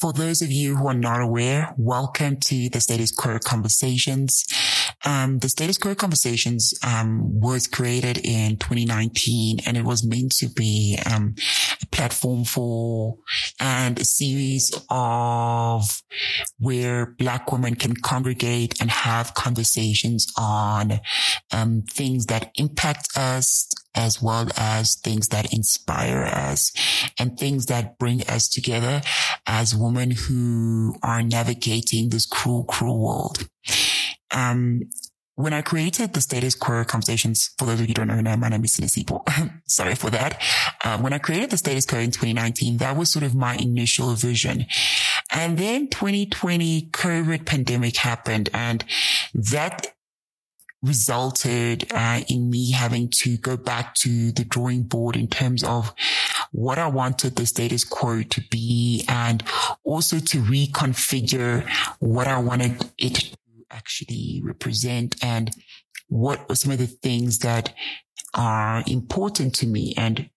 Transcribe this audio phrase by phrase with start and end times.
[0.00, 4.46] For those of you who are not aware, welcome to the Status Quo Conversations.
[5.04, 10.48] Um, the Status Quo Conversations um, was created in 2019 and it was meant to
[10.48, 11.34] be um,
[11.82, 13.18] a platform for
[13.60, 16.02] and a series of
[16.58, 21.00] where Black women can congregate and have conversations on
[21.52, 26.72] um, things that impact us, as well as things that inspire us
[27.18, 29.02] and things that bring us together
[29.46, 33.48] as women who are navigating this cruel, cruel world.
[34.30, 34.82] Um,
[35.34, 38.48] when I created the status quo conversations, for those of you who don't know, my
[38.48, 39.22] name is Sinisipo.
[39.66, 40.40] Sorry for that.
[40.84, 44.14] Um, when I created the status quo in 2019, that was sort of my initial
[44.14, 44.66] vision.
[45.32, 48.84] And then 2020 COVID pandemic happened and
[49.32, 49.94] that
[50.82, 55.94] resulted uh, in me having to go back to the drawing board in terms of
[56.52, 59.42] what I wanted the status quo to be and
[59.84, 63.36] also to reconfigure what I wanted it to
[63.70, 65.50] actually represent and
[66.08, 67.74] what are some of the things that
[68.34, 70.30] are important to me and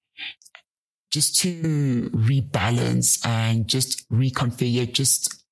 [1.11, 5.43] just to rebalance and just reconfigure, just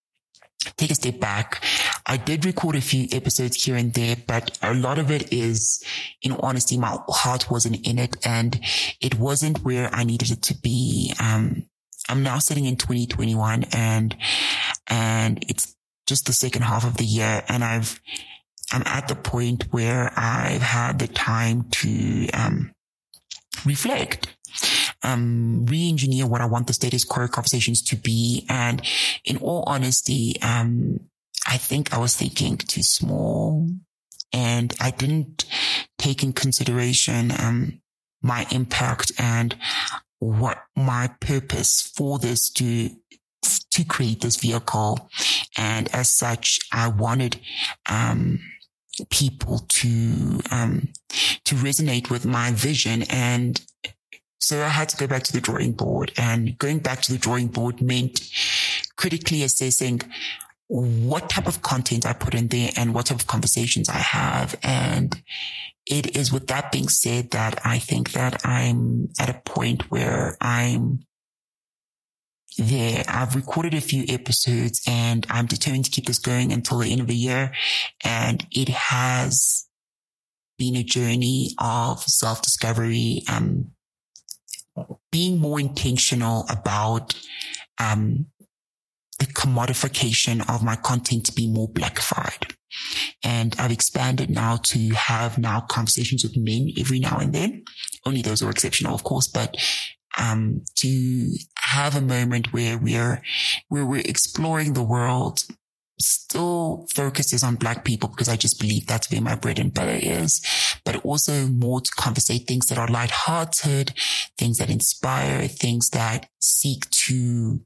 [0.76, 1.64] take a step back.
[2.06, 5.84] I did record a few episodes here and there, but a lot of it is,
[6.22, 8.60] in honesty, my heart wasn't in it and
[9.00, 11.14] it wasn't where I needed it to be.
[11.20, 11.68] Um,
[12.10, 14.16] I'm now sitting in 2021 and,
[14.88, 15.76] and it's
[16.08, 18.02] just the second half of the year and I've,
[18.72, 22.72] I'm at the point where I've had the time to, um,
[23.66, 24.28] reflect
[25.04, 28.46] um, re-engineer what I want the status quo conversations to be.
[28.50, 28.82] And
[29.26, 31.00] in all honesty, um,
[31.52, 33.68] I think I was thinking too small
[34.32, 35.44] and I didn't
[35.98, 37.82] take in consideration, um,
[38.22, 39.58] my impact and
[40.20, 42.92] what my purpose for this to
[43.72, 45.10] to create this vehicle.
[45.58, 47.40] And as such, I wanted,
[47.90, 48.40] um,
[49.10, 50.90] people to, um,
[51.46, 53.62] to resonate with my vision and
[54.40, 57.20] so I had to go back to the drawing board and going back to the
[57.20, 58.20] drawing board meant
[58.98, 60.02] critically assessing
[60.74, 64.58] what type of content I put in there and what type of conversations I have.
[64.64, 65.22] And
[65.86, 70.38] it is with that being said that I think that I'm at a point where
[70.40, 71.02] I'm
[72.58, 73.04] there.
[73.10, 77.02] I've recorded a few episodes and I'm determined to keep this going until the end
[77.02, 77.52] of the year.
[78.02, 79.68] And it has
[80.58, 83.72] been a journey of self discovery, um,
[85.12, 87.14] being more intentional about
[87.78, 88.28] um,
[89.32, 92.54] commodification of my content to be more blackified.
[93.24, 97.64] And I've expanded now to have now conversations with men every now and then.
[98.06, 99.58] Only those are exceptional, of course, but
[100.18, 103.22] um, to have a moment where we're
[103.70, 105.44] where we're exploring the world
[106.00, 110.00] still focuses on black people because I just believe that's where my bread and butter
[110.02, 110.42] is,
[110.84, 113.94] but also more to conversate things that are lighthearted,
[114.38, 117.62] things that inspire, things that seek to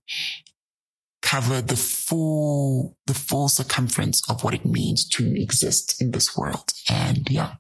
[1.36, 6.72] cover the full, the full circumference of what it means to exist in this world.
[6.90, 7.56] And yeah.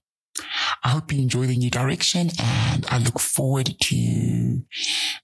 [0.84, 4.62] I hope you enjoy the new direction and I look forward to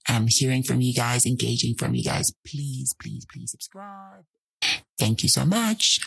[0.06, 2.30] um, hearing from you guys, engaging from you guys.
[2.46, 4.24] Please, please, please subscribe.
[4.98, 6.00] Thank you so much.